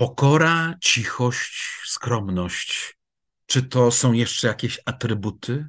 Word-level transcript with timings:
Pokora, 0.00 0.74
cichość, 0.80 1.82
skromność. 1.84 2.98
Czy 3.46 3.62
to 3.62 3.90
są 3.90 4.12
jeszcze 4.12 4.48
jakieś 4.48 4.80
atrybuty? 4.84 5.68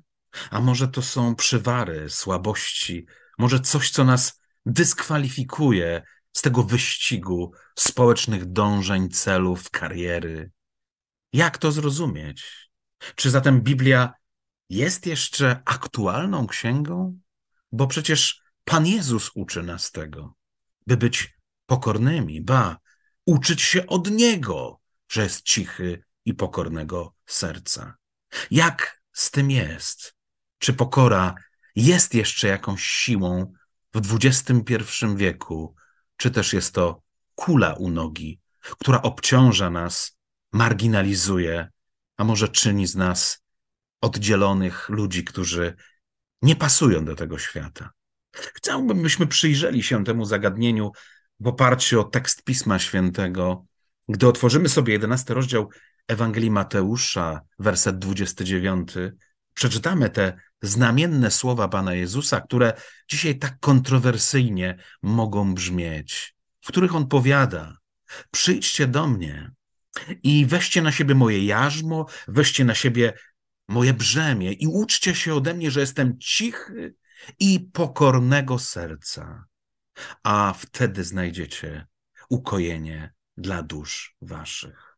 A 0.52 0.62
może 0.62 0.88
to 0.88 1.02
są 1.02 1.36
przywary, 1.36 2.10
słabości? 2.10 3.06
Może 3.38 3.60
coś, 3.60 3.90
co 3.90 4.04
nas 4.04 4.42
dyskwalifikuje 4.66 6.04
z 6.34 6.42
tego 6.42 6.64
wyścigu 6.64 7.54
społecznych 7.76 8.46
dążeń, 8.46 9.10
celów, 9.10 9.70
kariery? 9.70 10.52
Jak 11.34 11.58
to 11.58 11.72
zrozumieć? 11.72 12.70
Czy 13.16 13.30
zatem 13.30 13.62
Biblia 13.62 14.14
jest 14.70 15.06
jeszcze 15.06 15.62
aktualną 15.66 16.48
księgą? 16.48 17.20
Bo 17.72 17.88
przecież 17.88 18.42
Pan 18.64 18.88
Jezus 18.88 19.32
uczy 19.36 19.64
nas 19.64 19.92
tego, 19.92 20.34
by 20.88 20.98
być 20.98 21.38
pokornymi, 21.66 22.42
ba, 22.42 22.81
uczyć 23.32 23.62
się 23.62 23.88
od 23.88 24.12
Niego, 24.12 24.80
że 25.12 25.24
jest 25.24 25.44
cichy 25.44 26.04
i 26.26 26.34
pokornego 26.34 27.16
serca. 27.26 27.96
Jak 28.52 29.02
z 29.14 29.32
tym 29.32 29.52
jest? 29.52 30.16
Czy 30.58 30.74
pokora 30.74 31.36
jest 31.76 32.14
jeszcze 32.14 32.48
jakąś 32.48 32.84
siłą 32.84 33.54
w 33.94 34.16
XXI 34.16 34.86
wieku, 35.16 35.76
czy 36.18 36.32
też 36.32 36.54
jest 36.54 36.74
to 36.74 37.04
kula 37.36 37.74
u 37.74 37.90
nogi, 37.90 38.40
która 38.80 39.02
obciąża 39.02 39.70
nas, 39.70 40.18
marginalizuje, 40.52 41.70
a 42.18 42.24
może 42.24 42.48
czyni 42.48 42.88
z 42.88 42.96
nas 42.96 43.44
oddzielonych 44.02 44.90
ludzi, 44.90 45.24
którzy 45.24 45.76
nie 46.42 46.56
pasują 46.56 47.06
do 47.06 47.16
tego 47.16 47.40
świata? 47.40 47.92
Chciałbym, 48.32 49.02
byśmy 49.02 49.28
przyjrzeli 49.28 49.84
się 49.84 50.04
temu 50.04 50.26
zagadnieniu 50.26 50.92
w 51.42 51.48
oparciu 51.48 52.02
o 52.02 52.04
tekst 52.04 52.44
Pisma 52.44 52.80
Świętego. 52.80 53.66
Gdy 54.10 54.28
otworzymy 54.28 54.70
sobie 54.70 54.94
11 54.94 55.34
rozdział 55.34 55.70
Ewangelii 56.08 56.52
Mateusza, 56.52 57.42
werset 57.60 58.00
29, 58.00 58.90
przeczytamy 59.54 60.10
te 60.10 60.38
znamienne 60.62 61.32
słowa 61.32 61.68
Pana 61.68 61.94
Jezusa, 61.94 62.42
które 62.42 62.74
dzisiaj 63.10 63.40
tak 63.40 63.60
kontrowersyjnie 63.60 64.78
mogą 65.02 65.54
brzmieć, 65.54 66.36
w 66.62 66.68
których 66.68 66.96
On 66.96 67.08
powiada: 67.08 67.78
Przyjdźcie 68.32 68.88
do 68.88 69.08
mnie 69.08 69.52
i 70.24 70.46
weźcie 70.46 70.82
na 70.82 70.92
siebie 70.92 71.16
moje 71.16 71.46
jarzmo, 71.46 72.06
weźcie 72.28 72.66
na 72.66 72.76
siebie 72.76 73.14
moje 73.68 73.94
brzemię 73.94 74.52
i 74.54 74.68
uczcie 74.68 75.16
się 75.16 75.36
ode 75.36 75.54
mnie, 75.54 75.72
że 75.72 75.80
jestem 75.80 76.20
cichy 76.20 76.96
i 77.40 77.60
pokornego 77.74 78.60
serca, 78.60 79.46
a 80.24 80.54
wtedy 80.58 81.04
znajdziecie 81.04 81.88
ukojenie 82.30 83.14
dla 83.38 83.64
dusz 83.64 84.16
waszych. 84.22 84.98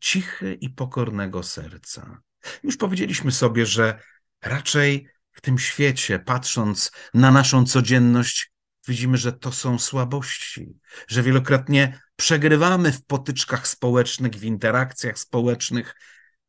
Cichy 0.00 0.54
i 0.54 0.70
pokornego 0.70 1.42
serca. 1.42 2.20
Już 2.62 2.76
powiedzieliśmy 2.76 3.32
sobie, 3.32 3.66
że 3.66 3.98
raczej 4.42 5.08
w 5.32 5.40
tym 5.40 5.58
świecie, 5.58 6.18
patrząc 6.18 6.90
na 7.14 7.30
naszą 7.30 7.66
codzienność, 7.66 8.52
widzimy, 8.88 9.16
że 9.16 9.32
to 9.32 9.52
są 9.52 9.78
słabości, 9.78 10.78
że 11.08 11.22
wielokrotnie 11.22 12.00
przegrywamy 12.16 12.92
w 12.92 13.04
potyczkach 13.04 13.68
społecznych, 13.68 14.32
w 14.32 14.44
interakcjach 14.44 15.18
społecznych, 15.18 15.94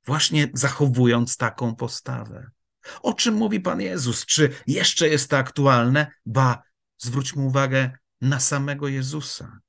właśnie 0.05 0.47
zachowując 0.53 1.37
taką 1.37 1.75
postawę. 1.75 2.49
O 3.01 3.13
czym 3.13 3.33
mówi 3.33 3.59
Pan 3.59 3.81
Jezus? 3.81 4.25
Czy 4.25 4.49
jeszcze 4.67 5.07
jest 5.09 5.29
to 5.29 5.37
aktualne? 5.37 6.11
Ba, 6.25 6.63
zwróćmy 6.97 7.43
uwagę 7.43 7.91
na 8.21 8.39
samego 8.39 8.87
Jezusa. 8.87 9.59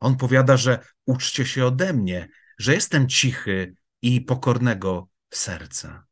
On 0.00 0.16
powiada, 0.16 0.56
że 0.56 0.78
uczcie 1.06 1.46
się 1.46 1.66
ode 1.66 1.92
mnie, 1.92 2.28
że 2.58 2.74
jestem 2.74 3.08
cichy 3.08 3.74
i 4.02 4.20
pokornego 4.20 5.08
serca. 5.30 6.06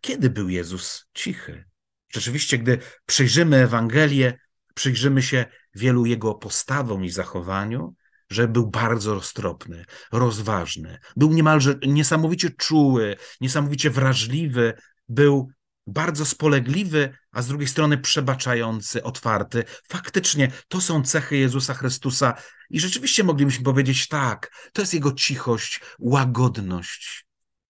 Kiedy 0.00 0.30
był 0.30 0.48
Jezus 0.48 1.06
cichy? 1.14 1.64
Rzeczywiście, 2.12 2.58
gdy 2.58 2.78
przyjrzymy 3.06 3.56
Ewangelię, 3.56 4.38
przyjrzymy 4.74 5.22
się 5.22 5.46
wielu 5.74 6.06
jego 6.06 6.34
postawom 6.34 7.04
i 7.04 7.10
zachowaniu, 7.10 7.94
że 8.30 8.48
był 8.48 8.70
bardzo 8.70 9.14
roztropny, 9.14 9.84
rozważny, 10.12 10.98
był 11.16 11.32
niemalże 11.32 11.74
niesamowicie 11.86 12.50
czuły, 12.50 13.16
niesamowicie 13.40 13.90
wrażliwy, 13.90 14.74
był 15.08 15.48
bardzo 15.86 16.26
spolegliwy, 16.26 17.16
a 17.32 17.42
z 17.42 17.48
drugiej 17.48 17.68
strony 17.68 17.98
przebaczający, 17.98 19.02
otwarty. 19.02 19.64
Faktycznie 19.88 20.52
to 20.68 20.80
są 20.80 21.02
cechy 21.02 21.36
Jezusa 21.36 21.74
Chrystusa 21.74 22.34
i 22.70 22.80
rzeczywiście 22.80 23.24
moglibyśmy 23.24 23.64
powiedzieć 23.64 24.08
tak, 24.08 24.70
to 24.72 24.82
jest 24.82 24.94
jego 24.94 25.12
cichość, 25.12 25.80
łagodność. 25.98 27.26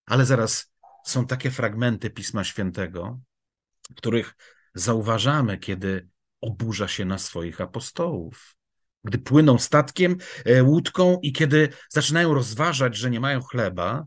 Ale 0.07 0.27
zaraz 0.27 0.73
są 1.05 1.27
takie 1.27 1.51
fragmenty 1.51 2.11
Pisma 2.11 2.45
Świętego, 2.45 3.21
w 3.91 3.95
których 3.95 4.35
zauważamy, 4.75 5.59
kiedy 5.59 6.09
oburza 6.41 6.89
się 6.89 7.05
na 7.05 7.19
swoich 7.19 7.61
apostołów. 7.61 8.57
Gdy 9.05 9.19
płyną 9.19 9.59
statkiem, 9.59 10.17
e, 10.45 10.63
łódką 10.63 11.19
i 11.23 11.33
kiedy 11.33 11.69
zaczynają 11.89 12.35
rozważać, 12.35 12.97
że 12.97 13.11
nie 13.11 13.21
mają 13.21 13.43
chleba, 13.43 14.07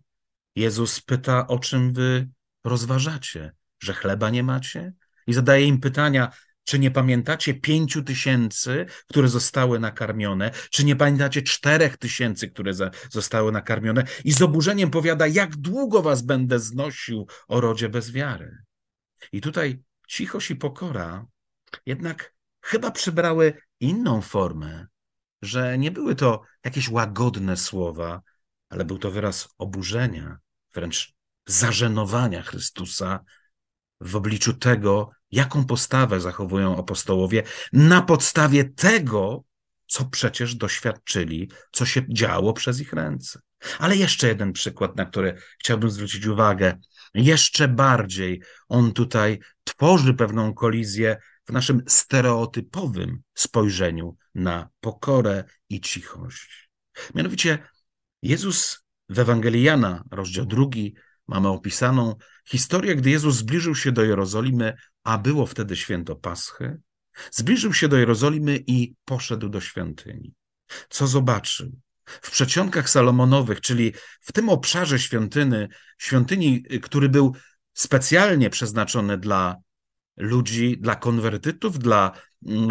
Jezus 0.56 1.02
pyta, 1.02 1.47
o 1.47 1.59
czym 1.59 1.94
wy 1.94 2.30
rozważacie 2.64 3.53
że 3.79 3.94
chleba 3.94 4.29
nie 4.29 4.44
macie? 4.44 4.94
I 5.28 5.34
zadaje 5.34 5.66
im 5.66 5.79
pytania, 5.79 6.31
czy 6.63 6.79
nie 6.79 6.91
pamiętacie 6.91 7.53
pięciu 7.53 8.03
tysięcy, 8.03 8.85
które 9.07 9.28
zostały 9.28 9.79
nakarmione? 9.79 10.51
Czy 10.72 10.85
nie 10.85 10.95
pamiętacie 10.95 11.41
czterech 11.41 11.97
tysięcy, 11.97 12.47
które 12.47 12.73
za, 12.73 12.91
zostały 13.09 13.51
nakarmione? 13.51 14.03
I 14.23 14.31
z 14.31 14.41
oburzeniem 14.41 14.91
powiada, 14.91 15.28
jak 15.28 15.56
długo 15.56 16.01
was 16.01 16.22
będę 16.22 16.59
znosił 16.59 17.28
o 17.47 17.62
rodzie 17.62 17.90
bez 17.90 18.12
wiary? 18.12 18.57
I 19.31 19.41
tutaj 19.41 19.84
cichość 20.07 20.51
i 20.51 20.56
pokora 20.56 21.25
jednak 21.85 22.34
chyba 22.61 22.91
przybrały 22.91 23.53
inną 23.79 24.22
formę, 24.22 24.88
że 25.41 25.78
nie 25.78 25.91
były 25.91 26.16
to 26.16 26.41
jakieś 26.63 26.90
łagodne 26.90 27.57
słowa, 27.57 28.22
ale 28.69 28.85
był 28.85 28.97
to 28.97 29.11
wyraz 29.11 29.50
oburzenia, 29.57 30.38
wręcz 30.73 31.13
zażenowania 31.46 32.41
Chrystusa 32.41 33.23
w 34.01 34.15
obliczu 34.15 34.53
tego, 34.53 35.09
jaką 35.31 35.65
postawę 35.65 36.21
zachowują 36.21 36.77
apostołowie, 36.77 37.43
na 37.73 38.01
podstawie 38.01 38.63
tego, 38.63 39.43
co 39.87 40.05
przecież 40.05 40.55
doświadczyli, 40.55 41.51
co 41.71 41.85
się 41.85 42.01
działo 42.09 42.53
przez 42.53 42.81
ich 42.81 42.93
ręce. 42.93 43.39
Ale 43.79 43.95
jeszcze 43.95 44.27
jeden 44.27 44.53
przykład, 44.53 44.95
na 44.95 45.05
który 45.05 45.35
chciałbym 45.59 45.89
zwrócić 45.89 46.25
uwagę. 46.25 46.77
Jeszcze 47.13 47.67
bardziej 47.67 48.41
on 48.67 48.93
tutaj 48.93 49.39
tworzy 49.63 50.13
pewną 50.13 50.53
kolizję 50.53 51.17
w 51.45 51.51
naszym 51.51 51.83
stereotypowym 51.87 53.21
spojrzeniu 53.33 54.16
na 54.35 54.69
pokorę 54.79 55.43
i 55.69 55.81
cichość. 55.81 56.69
Mianowicie 57.16 57.57
Jezus 58.21 58.85
w 59.09 59.19
Ewangelii 59.19 59.63
Jana, 59.63 60.03
rozdział 60.11 60.45
drugi, 60.45 60.95
mamy 61.29 61.47
opisaną 61.47 62.16
historię, 62.47 62.95
gdy 62.95 63.09
Jezus 63.09 63.35
zbliżył 63.35 63.75
się 63.75 63.91
do 63.91 64.03
Jerozolimy, 64.03 64.73
a 65.03 65.17
było 65.17 65.45
wtedy 65.45 65.75
święto 65.75 66.16
Paschy. 66.16 66.79
Zbliżył 67.31 67.73
się 67.73 67.88
do 67.88 67.97
Jerozolimy 67.97 68.59
i 68.67 68.95
poszedł 69.06 69.50
do 69.50 69.62
świątyni. 69.62 70.34
Co 70.90 71.07
zobaczył? 71.07 71.72
W 72.06 72.31
przedsionkach 72.31 72.90
Salomonowych, 72.90 73.62
czyli 73.62 73.94
w 74.22 74.31
tym 74.31 74.50
obszarze 74.50 75.00
świątyny, 75.00 75.67
świątyni, 75.97 76.63
który 76.63 77.09
był 77.09 77.35
specjalnie 77.73 78.50
przeznaczony 78.50 79.17
dla 79.17 79.56
ludzi, 80.17 80.78
dla 80.79 80.96
konwertytów, 80.96 81.79
dla 81.79 82.11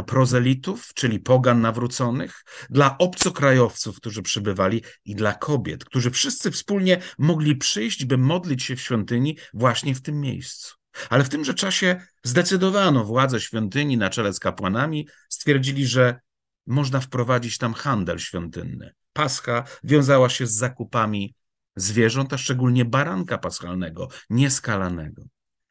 prozelitów, 0.07 0.91
czyli 0.95 1.21
pogan 1.21 1.61
nawróconych, 1.61 2.45
dla 2.71 2.99
obcokrajowców, 2.99 3.97
którzy 3.97 4.23
przybywali 4.23 4.83
i 5.05 5.15
dla 5.15 5.35
kobiet, 5.35 5.85
którzy 5.85 6.11
wszyscy 6.11 6.51
wspólnie 6.51 7.01
mogli 7.19 7.57
przyjść, 7.57 8.05
by 8.05 8.19
modlić 8.19 8.63
się 8.63 8.77
w 8.77 8.81
świątyni 8.81 9.39
właśnie 9.55 9.95
w 9.95 10.03
tym 10.03 10.21
miejscu. 10.21 10.75
Ale 11.11 11.25
w 11.25 11.29
tymże 11.29 11.55
czasie 11.55 12.01
zdecydowano 12.23 13.05
władze 13.05 13.41
świątyni 13.41 13.97
na 13.97 14.11
czele 14.11 14.33
z 14.33 14.39
kapłanami, 14.39 15.09
stwierdzili, 15.29 15.87
że 15.87 16.21
można 16.67 17.01
wprowadzić 17.01 17.59
tam 17.59 17.75
handel 17.75 18.19
świątynny. 18.19 18.93
Pascha 19.13 19.65
wiązała 19.85 20.29
się 20.29 20.47
z 20.47 20.55
zakupami 20.55 21.35
zwierząt, 21.77 22.33
a 22.33 22.39
szczególnie 22.39 22.85
baranka 22.85 23.39
paschalnego, 23.39 24.09
nieskalanego. 24.31 25.23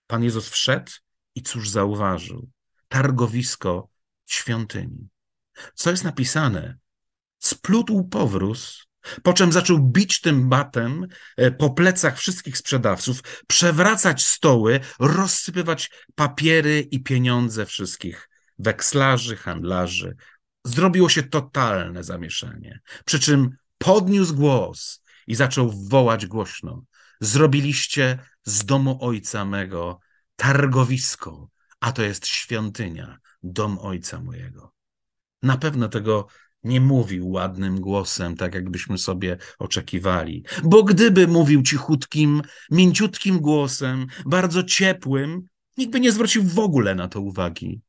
Pan 0.07 0.23
Jezus 0.23 0.49
wszedł 0.49 0.91
i 1.35 1.41
cóż 1.41 1.69
zauważył? 1.69 2.49
Targowisko 2.87 3.89
świątyni. 4.25 5.07
Co 5.73 5.91
jest 5.91 6.03
napisane? 6.03 6.77
Splutł 7.39 8.03
powróz, 8.03 8.87
po 9.23 9.33
czym 9.33 9.51
zaczął 9.51 9.79
bić 9.79 10.21
tym 10.21 10.49
batem 10.49 11.07
e, 11.37 11.51
po 11.51 11.69
plecach 11.69 12.17
wszystkich 12.17 12.57
sprzedawców, 12.57 13.21
przewracać 13.47 14.25
stoły, 14.25 14.79
rozsypywać 14.99 15.91
papiery 16.15 16.87
i 16.91 17.03
pieniądze 17.03 17.65
wszystkich 17.65 18.29
wekslarzy, 18.59 19.35
handlarzy. 19.35 20.15
Zrobiło 20.65 21.09
się 21.09 21.23
totalne 21.23 22.03
zamieszanie. 22.03 22.79
Przy 23.05 23.19
czym 23.19 23.49
podniósł 23.77 24.35
głos 24.35 25.03
i 25.27 25.35
zaczął 25.35 25.73
wołać 25.89 26.25
głośno. 26.25 26.83
Zrobiliście 27.21 28.19
z 28.43 28.65
domu 28.65 28.97
ojca 29.01 29.45
mego 29.45 29.99
targowisko, 30.35 31.49
a 31.79 31.91
to 31.91 32.03
jest 32.03 32.27
świątynia, 32.27 33.17
dom 33.43 33.79
ojca 33.79 34.21
mojego. 34.21 34.73
Na 35.43 35.57
pewno 35.57 35.89
tego 35.89 36.27
nie 36.63 36.81
mówił 36.81 37.29
ładnym 37.29 37.81
głosem, 37.81 38.35
tak 38.35 38.53
jakbyśmy 38.53 38.97
sobie 38.97 39.37
oczekiwali. 39.59 40.45
Bo 40.63 40.83
gdyby 40.83 41.27
mówił 41.27 41.61
cichutkim, 41.61 42.41
mięciutkim 42.71 43.39
głosem, 43.39 44.07
bardzo 44.25 44.63
ciepłym, 44.63 45.47
nikt 45.77 45.91
by 45.91 45.99
nie 45.99 46.11
zwrócił 46.11 46.43
w 46.43 46.59
ogóle 46.59 46.95
na 46.95 47.07
to 47.07 47.21
uwagi. 47.21 47.81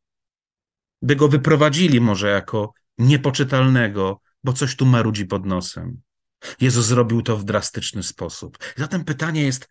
By 1.03 1.17
go 1.17 1.29
wyprowadzili 1.29 2.01
może 2.01 2.29
jako 2.29 2.73
niepoczytalnego, 2.99 4.21
bo 4.45 4.53
coś 4.53 4.77
tu 4.77 4.87
marudzi 4.87 5.27
pod 5.27 5.47
nosem. 5.47 6.01
Jezus 6.61 6.87
zrobił 6.87 7.23
to 7.23 7.37
w 7.37 7.45
drastyczny 7.45 8.03
sposób. 8.03 8.59
Zatem 8.77 9.05
pytanie 9.05 9.43
jest, 9.43 9.69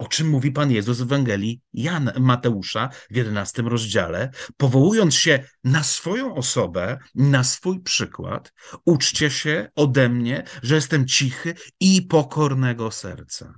o 0.00 0.08
czym 0.08 0.28
mówi 0.28 0.52
Pan 0.52 0.70
Jezus 0.70 0.98
w 0.98 1.02
Ewangelii 1.02 1.60
Jan 1.72 2.12
Mateusza 2.20 2.88
w 3.10 3.16
11 3.16 3.62
rozdziale, 3.62 4.30
powołując 4.56 5.14
się 5.14 5.44
na 5.64 5.82
swoją 5.82 6.34
osobę, 6.34 6.98
na 7.14 7.44
swój 7.44 7.80
przykład, 7.80 8.52
uczcie 8.84 9.30
się 9.30 9.68
ode 9.74 10.08
mnie, 10.08 10.44
że 10.62 10.74
jestem 10.74 11.06
cichy 11.06 11.54
i 11.80 12.02
pokornego 12.02 12.90
serca. 12.90 13.54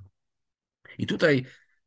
I 0.98 1.06
tutaj 1.06 1.46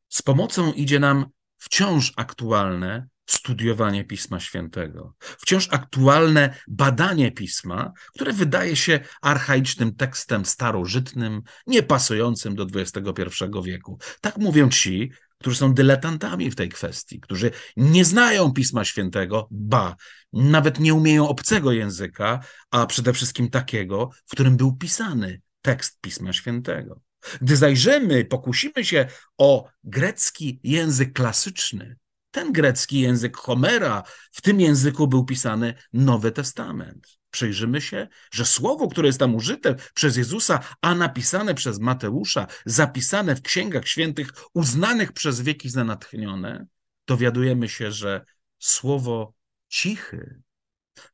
z 0.10 0.22
pomocą 0.22 0.74
idzie 0.74 1.00
nam 1.00 1.25
wciąż 1.58 2.13
aktualne 2.18 3.08
studiowanie 3.25 4.04
Pisma 4.04 4.39
Świętego, 4.39 5.16
wciąż 5.19 5.68
aktualne 5.72 6.56
badanie 6.68 7.31
Pisma, 7.31 7.92
które 8.13 8.33
wydaje 8.33 8.75
się 8.75 9.00
archaicznym 9.22 9.95
tekstem 9.95 10.45
starożytnym, 10.45 11.42
niepasującym 11.68 12.56
do 12.56 12.68
XXI 12.74 13.30
wieku. 13.63 14.00
Tak 14.22 14.38
mówią 14.38 14.69
ci, 14.69 15.12
którzy 15.38 15.57
są 15.57 15.74
dyletantami 15.74 16.51
w 16.51 16.56
tej 16.56 16.69
kwestii, 16.69 17.19
którzy 17.19 17.51
nie 17.77 18.06
znają 18.06 18.54
Pisma 18.54 18.86
Świętego, 18.86 19.48
ba, 19.51 19.95
nawet 20.33 20.80
nie 20.80 20.94
umieją 20.94 21.27
obcego 21.27 21.72
języka, 21.72 22.39
a 22.72 22.86
przede 22.86 23.13
wszystkim 23.13 23.50
takiego, 23.50 24.10
w 24.25 24.31
którym 24.31 24.57
był 24.57 24.77
pisany 24.77 25.42
tekst 25.62 26.01
Pisma 26.01 26.33
Świętego. 26.33 27.01
Gdy 27.42 27.57
zajrzymy, 27.57 28.25
pokusimy 28.25 28.86
się 28.86 29.07
o 29.38 29.69
grecki 29.83 30.60
język 30.63 31.13
klasyczny, 31.13 31.95
ten 32.36 32.52
grecki 32.54 33.00
język 33.00 33.38
Homera, 33.38 34.04
w 34.32 34.42
tym 34.42 34.62
języku 34.62 35.08
był 35.08 35.26
pisany 35.26 35.74
Nowy 35.94 36.32
Testament. 36.32 37.18
Przyjrzymy 37.32 37.82
się, 37.82 38.08
że 38.32 38.46
słowo, 38.46 38.88
które 38.88 39.08
jest 39.08 39.20
tam 39.20 39.36
użyte 39.36 39.76
przez 39.94 40.18
Jezusa, 40.18 40.60
a 40.82 40.96
napisane 40.96 41.54
przez 41.54 41.80
Mateusza, 41.80 42.48
zapisane 42.66 43.36
w 43.36 43.42
księgach 43.42 43.88
świętych, 43.88 44.30
uznanych 44.54 45.12
przez 45.12 45.42
wieki 45.42 45.70
za 45.70 45.84
natchnione, 45.84 46.66
dowiadujemy 47.08 47.70
się, 47.70 47.92
że 47.92 48.26
słowo 48.60 49.34
cichy 49.70 50.42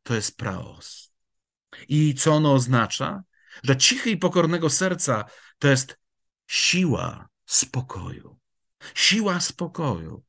to 0.04 0.16
jest 0.16 0.38
praos. 0.38 1.14
I 1.88 2.16
co 2.16 2.34
ono 2.34 2.54
oznacza? 2.54 3.24
Że 3.64 3.78
cichy 3.78 4.10
i 4.10 4.18
pokornego 4.18 4.70
serca 4.70 5.26
to 5.60 5.68
jest 5.68 5.98
siła 6.48 7.30
spokoju. 7.46 8.40
Siła 8.96 9.40
spokoju. 9.40 10.24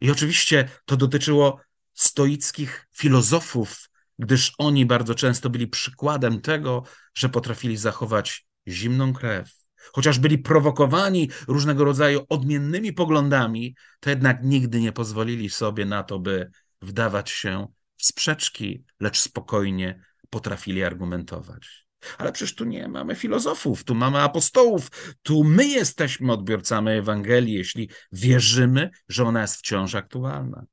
I 0.00 0.10
oczywiście 0.10 0.68
to 0.84 0.96
dotyczyło 0.96 1.60
stoickich 1.94 2.86
filozofów, 2.96 3.90
gdyż 4.18 4.52
oni 4.58 4.86
bardzo 4.86 5.14
często 5.14 5.50
byli 5.50 5.68
przykładem 5.68 6.40
tego, 6.40 6.82
że 7.14 7.28
potrafili 7.28 7.76
zachować 7.76 8.46
zimną 8.68 9.12
krew. 9.12 9.50
Chociaż 9.92 10.18
byli 10.18 10.38
prowokowani 10.38 11.30
różnego 11.48 11.84
rodzaju 11.84 12.24
odmiennymi 12.28 12.92
poglądami, 12.92 13.76
to 14.00 14.10
jednak 14.10 14.44
nigdy 14.44 14.80
nie 14.80 14.92
pozwolili 14.92 15.50
sobie 15.50 15.84
na 15.84 16.02
to, 16.02 16.18
by 16.18 16.50
wdawać 16.82 17.30
się 17.30 17.66
w 17.96 18.06
sprzeczki, 18.06 18.84
lecz 19.00 19.20
spokojnie 19.20 20.04
potrafili 20.30 20.82
argumentować. 20.84 21.85
Ale 22.18 22.32
przecież 22.32 22.54
tu 22.54 22.64
nie 22.64 22.88
mamy 22.88 23.14
filozofów, 23.14 23.84
tu 23.84 23.94
mamy 23.94 24.18
apostołów, 24.18 24.90
tu 25.22 25.44
my 25.44 25.66
jesteśmy 25.66 26.32
odbiorcami 26.32 26.90
Ewangelii, 26.90 27.54
jeśli 27.54 27.90
wierzymy, 28.12 28.90
że 29.08 29.24
ona 29.24 29.42
jest 29.42 29.56
wciąż 29.56 29.94
aktualna. 29.94 30.66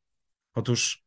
Otóż 0.53 1.03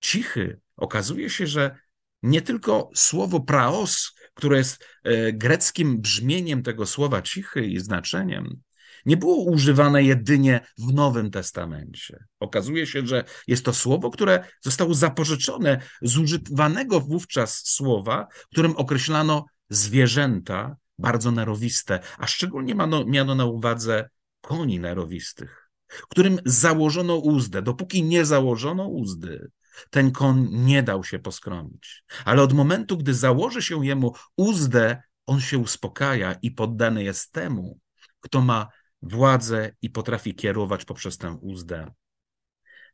cichy 0.00 0.60
okazuje 0.76 1.30
się, 1.30 1.46
że 1.46 1.76
nie 2.22 2.42
tylko 2.42 2.90
słowo 2.94 3.40
praos, 3.40 4.12
które 4.34 4.58
jest 4.58 4.86
e, 5.04 5.32
greckim 5.32 6.00
brzmieniem 6.00 6.62
tego 6.62 6.86
słowa 6.86 7.22
cichy 7.22 7.66
i 7.66 7.80
znaczeniem, 7.80 8.62
nie 9.06 9.16
było 9.16 9.44
używane 9.44 10.02
jedynie 10.02 10.60
w 10.78 10.92
Nowym 10.94 11.30
Testamencie. 11.30 12.24
Okazuje 12.40 12.86
się, 12.86 13.06
że 13.06 13.24
jest 13.46 13.64
to 13.64 13.74
słowo, 13.74 14.10
które 14.10 14.44
zostało 14.60 14.94
zapożyczone 14.94 15.80
z 16.02 16.18
używanego 16.18 17.00
wówczas 17.00 17.62
słowa, 17.64 18.26
którym 18.52 18.76
określano 18.76 19.44
zwierzęta 19.70 20.76
bardzo 20.98 21.30
nerowiste, 21.30 22.00
a 22.18 22.26
szczególnie 22.26 22.74
miano, 23.06 23.34
na 23.34 23.44
uwadze 23.44 24.08
koni 24.40 24.80
nerowistych, 24.80 25.70
którym 26.08 26.38
założono 26.44 27.16
uzdę. 27.16 27.62
Dopóki 27.62 28.02
nie 28.02 28.24
założono 28.24 28.88
uzdy, 28.88 29.50
ten 29.90 30.10
koń 30.10 30.48
nie 30.50 30.82
dał 30.82 31.04
się 31.04 31.18
poskromić. 31.18 32.04
Ale 32.24 32.42
od 32.42 32.52
momentu, 32.52 32.96
gdy 32.96 33.14
założy 33.14 33.62
się 33.62 33.86
jemu 33.86 34.14
uzdę, 34.36 35.02
on 35.26 35.40
się 35.40 35.58
uspokaja 35.58 36.32
i 36.42 36.50
poddany 36.50 37.04
jest 37.04 37.32
temu, 37.32 37.78
kto 38.20 38.40
ma 38.40 38.68
władzę 39.02 39.74
i 39.82 39.90
potrafi 39.90 40.34
kierować 40.34 40.84
poprzez 40.84 41.18
tę 41.18 41.38
uzdę 41.40 41.92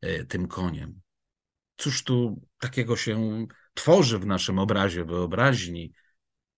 e, 0.01 0.25
tym 0.25 0.49
koniem. 0.49 1.01
Cóż 1.77 2.05
tu 2.05 2.43
takiego 2.59 2.97
się 2.97 3.47
tworzy 3.75 4.19
w 4.19 4.27
naszym 4.27 4.59
obrazie, 4.59 5.05
wyobraźni? 5.05 5.93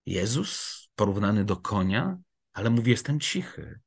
Jezus 0.05 0.81
porównany 0.95 1.45
do 1.45 1.57
konia, 1.57 2.17
ale 2.53 2.69
mówi: 2.69 2.91
Jestem 2.91 3.19
cichy. 3.19 3.79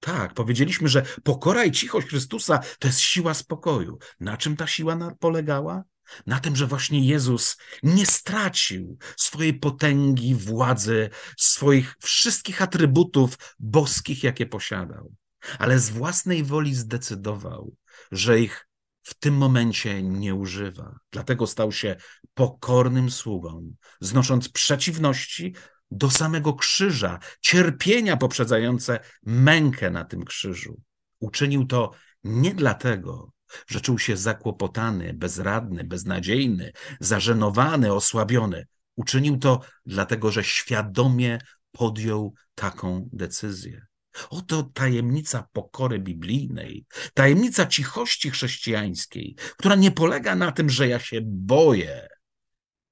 Tak, 0.00 0.34
powiedzieliśmy, 0.34 0.88
że 0.88 1.02
pokora 1.24 1.64
i 1.64 1.72
cichość 1.72 2.08
Chrystusa 2.08 2.60
to 2.78 2.88
jest 2.88 3.00
siła 3.00 3.34
spokoju. 3.34 3.98
Na 4.20 4.36
czym 4.36 4.56
ta 4.56 4.66
siła 4.66 5.14
polegała? 5.20 5.84
Na 6.26 6.40
tym, 6.40 6.56
że 6.56 6.66
właśnie 6.66 7.06
Jezus 7.06 7.56
nie 7.82 8.06
stracił 8.06 8.98
swojej 9.16 9.54
potęgi, 9.54 10.34
władzy, 10.34 11.10
swoich 11.36 11.96
wszystkich 12.00 12.62
atrybutów 12.62 13.38
boskich, 13.58 14.22
jakie 14.22 14.46
posiadał, 14.46 15.12
ale 15.58 15.78
z 15.78 15.90
własnej 15.90 16.44
woli 16.44 16.74
zdecydował, 16.74 17.74
że 18.12 18.40
ich 18.40 18.68
w 19.02 19.14
tym 19.14 19.36
momencie 19.36 20.02
nie 20.02 20.34
używa. 20.34 20.98
Dlatego 21.12 21.46
stał 21.46 21.72
się 21.72 21.96
pokornym 22.34 23.10
sługą, 23.10 23.74
znosząc 24.00 24.48
przeciwności 24.48 25.54
do 25.90 26.10
samego 26.10 26.54
krzyża, 26.54 27.18
cierpienia 27.40 28.16
poprzedzające 28.16 29.00
mękę 29.22 29.90
na 29.90 30.04
tym 30.04 30.24
krzyżu. 30.24 30.80
Uczynił 31.20 31.66
to 31.66 31.90
nie 32.24 32.54
dlatego, 32.54 33.32
że 33.66 33.80
czuł 33.80 33.98
się 33.98 34.16
zakłopotany, 34.16 35.14
bezradny, 35.14 35.84
beznadziejny, 35.84 36.72
zażenowany, 37.00 37.92
osłabiony. 37.92 38.66
Uczynił 38.96 39.38
to 39.38 39.60
dlatego, 39.86 40.30
że 40.30 40.44
świadomie 40.44 41.38
podjął 41.72 42.34
taką 42.54 43.08
decyzję. 43.12 43.86
Oto 44.30 44.62
tajemnica 44.62 45.48
pokory 45.52 45.98
biblijnej, 45.98 46.84
tajemnica 47.14 47.66
cichości 47.66 48.30
chrześcijańskiej, 48.30 49.36
która 49.56 49.74
nie 49.74 49.90
polega 49.90 50.34
na 50.34 50.52
tym, 50.52 50.70
że 50.70 50.88
ja 50.88 50.98
się 50.98 51.20
boję 51.24 52.08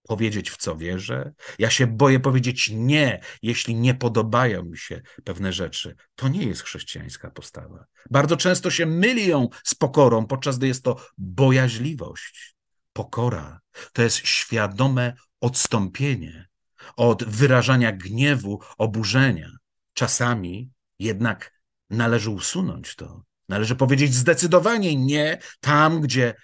powiedzieć, 0.09 0.51
w 0.51 0.57
co 0.57 0.77
wierzę. 0.77 1.33
Ja 1.59 1.71
się 1.71 1.87
boję 1.87 2.21
powiedzieć 2.21 2.71
nie, 2.75 3.21
jeśli 3.43 3.75
nie 3.75 3.95
podobają 3.95 4.65
mi 4.65 4.79
się 4.79 5.03
pewne 5.25 5.53
rzeczy. 5.53 5.97
To 6.15 6.29
nie 6.29 6.47
jest 6.47 6.63
chrześcijańska 6.63 7.31
postawa. 7.31 7.85
Bardzo 8.11 8.37
często 8.37 8.71
się 8.71 8.87
mylią 8.87 9.49
z 9.65 9.75
pokorą, 9.75 10.27
podczas 10.27 10.59
gdy 10.59 10.67
jest 10.67 10.85
to 10.85 10.97
bojaźliwość. 11.19 12.57
Pokora 12.93 13.61
to 13.93 14.03
jest 14.03 14.17
świadome 14.17 15.15
odstąpienie 15.41 16.49
od 16.97 17.25
wyrażania 17.25 17.93
gniewu, 17.93 18.61
oburzenia. 18.79 19.51
Czasami 19.93 20.71
jednak 20.99 21.53
należy 21.91 22.31
usunąć 22.31 22.95
to. 22.95 23.23
Należy 23.49 23.77
powiedzieć 23.77 24.15
zdecydowanie 24.15 24.97
nie 24.97 25.39
tam, 25.61 26.01
gdzie 26.01 26.35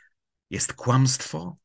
jest 0.50 0.72
kłamstwo, 0.72 1.56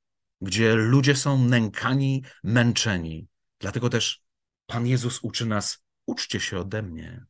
gdzie 0.42 0.76
ludzie 0.76 1.16
są 1.16 1.46
nękani, 1.46 2.24
męczeni. 2.44 3.28
Dlatego 3.60 3.90
też 3.90 4.24
Pan 4.66 4.88
Jezus 4.88 5.20
uczy 5.22 5.46
nas: 5.46 5.84
uczcie 6.06 6.40
się 6.40 6.60
ode 6.60 6.82
mnie, 6.82 7.26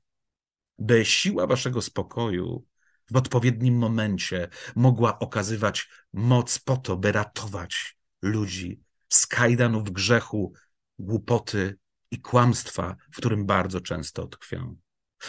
by 0.79 1.05
siła 1.05 1.47
waszego 1.47 1.81
spokoju 1.81 2.65
w 3.11 3.15
odpowiednim 3.15 3.77
momencie 3.77 4.47
mogła 4.75 5.19
okazywać 5.19 5.89
moc 6.13 6.59
po 6.59 6.77
to, 6.77 6.97
by 6.97 7.11
ratować 7.11 7.97
ludzi 8.21 8.81
z 9.09 9.27
kajdanów 9.27 9.91
grzechu, 9.91 10.53
głupoty 10.99 11.77
i 12.11 12.21
kłamstwa, 12.21 12.95
w 13.11 13.17
którym 13.17 13.45
bardzo 13.45 13.81
często 13.81 14.27
tkwią. 14.27 14.75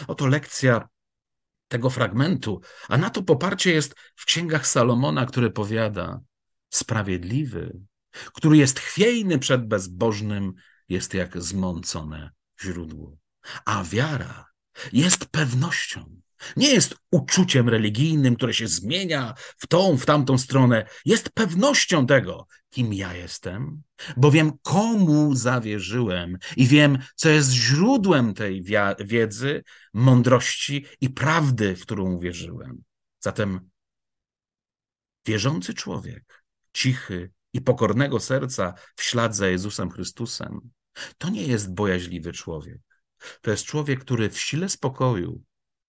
Oto 0.07 0.27
lekcja 0.27 0.89
tego 1.67 1.89
fragmentu, 1.89 2.61
a 2.89 2.97
na 2.97 3.09
to 3.09 3.23
poparcie 3.23 3.73
jest 3.73 3.95
w 4.15 4.25
księgach 4.25 4.67
Salomona, 4.67 5.25
który 5.25 5.51
powiada: 5.51 6.19
Sprawiedliwy, 6.69 7.79
który 8.33 8.57
jest 8.57 8.79
chwiejny 8.79 9.39
przed 9.39 9.67
bezbożnym, 9.67 10.53
jest 10.89 11.13
jak 11.13 11.41
zmącone 11.41 12.31
źródło. 12.61 13.17
A 13.65 13.83
wiara 13.83 14.45
jest 14.93 15.25
pewnością. 15.25 16.19
Nie 16.57 16.69
jest 16.69 16.95
uczuciem 17.11 17.69
religijnym, 17.69 18.35
które 18.35 18.53
się 18.53 18.67
zmienia 18.67 19.33
w 19.57 19.67
tą, 19.67 19.97
w 19.97 20.05
tamtą 20.05 20.37
stronę. 20.37 20.85
Jest 21.05 21.29
pewnością 21.29 22.07
tego, 22.07 22.47
kim 22.69 22.93
ja 22.93 23.13
jestem, 23.13 23.81
bo 24.17 24.31
wiem, 24.31 24.51
komu 24.61 25.35
zawierzyłem 25.35 26.37
i 26.57 26.67
wiem, 26.67 26.97
co 27.15 27.29
jest 27.29 27.51
źródłem 27.51 28.33
tej 28.33 28.63
wiedzy, 28.99 29.63
mądrości 29.93 30.85
i 31.01 31.09
prawdy, 31.09 31.75
w 31.75 31.81
którą 31.81 32.11
uwierzyłem. 32.11 32.83
Zatem 33.19 33.69
wierzący 35.25 35.73
człowiek, 35.73 36.43
cichy 36.73 37.31
i 37.53 37.61
pokornego 37.61 38.19
serca 38.19 38.73
w 38.95 39.03
ślad 39.03 39.35
za 39.35 39.47
Jezusem 39.47 39.91
Chrystusem, 39.91 40.59
to 41.17 41.29
nie 41.29 41.43
jest 41.43 41.73
bojaźliwy 41.73 42.31
człowiek. 42.31 42.79
To 43.41 43.51
jest 43.51 43.65
człowiek, 43.65 43.99
który 43.99 44.29
w 44.29 44.39
sile 44.39 44.69
spokoju 44.69 45.41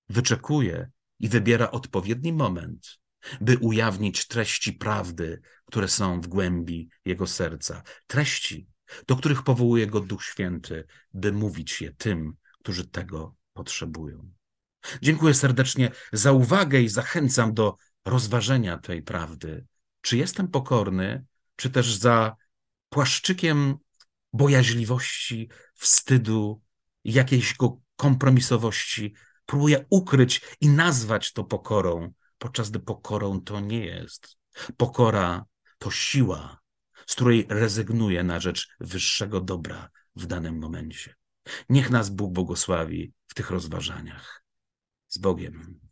wyczekuje 0.09 0.91
i 1.19 1.29
wybiera 1.29 1.71
odpowiedni 1.71 2.33
moment, 2.33 2.99
by 3.41 3.59
ujawnić 3.59 4.27
treści 4.27 4.73
prawdy, 4.73 5.41
które 5.65 5.89
są 5.89 6.21
w 6.21 6.27
głębi 6.27 6.89
jego 7.05 7.27
serca. 7.27 7.83
Treści, 8.07 8.69
do 9.07 9.17
których 9.17 9.43
powołuje 9.43 9.87
go 9.87 10.01
Duch 10.01 10.25
Święty, 10.25 10.87
by 11.15 11.33
mówić 11.33 11.81
je 11.81 11.93
tym, 11.93 12.35
którzy 12.63 12.89
tego 12.89 13.35
potrzebują. 13.53 14.31
Dziękuję 15.03 15.35
serdecznie 15.35 15.91
za 16.13 16.33
uwagę 16.33 16.81
i 16.81 16.89
zachęcam 16.89 17.55
do 17.55 17.77
rozważenia 18.05 18.79
tej 18.79 19.03
prawdy. 19.03 19.67
Czy 20.01 20.17
jestem 20.17 20.49
pokorny, 20.49 21.25
czy 21.57 21.71
też 21.71 21.95
za 21.95 22.37
płaszczykiem 22.89 23.77
bojaźliwości, 24.33 25.49
wstydu, 25.75 26.63
jakiejś 27.05 27.55
kompromisowości 27.97 29.15
próbuje 29.47 29.87
ukryć 29.91 30.41
i 30.61 30.69
nazwać 30.69 31.33
to 31.33 31.45
pokorą, 31.45 32.13
podczas 32.39 32.71
gdy 32.71 32.81
pokorą 32.81 33.41
to 33.41 33.61
nie 33.61 33.87
jest. 33.87 34.37
Pokora 34.77 35.45
to 35.79 35.91
siła, 35.91 36.61
z 37.07 37.15
której 37.15 37.47
rezygnuje 37.49 38.23
na 38.23 38.41
rzecz 38.41 38.69
wyższego 38.81 39.41
dobra 39.41 39.91
w 40.17 40.27
danym 40.27 40.59
momencie. 40.59 41.15
Niech 41.69 41.91
nas 41.91 42.11
Bóg 42.11 42.33
błogosławi 42.33 43.13
w 43.27 43.35
tych 43.35 43.51
rozważaniach. 43.51 44.45
Z 45.09 45.19
Bogiem. 45.19 45.90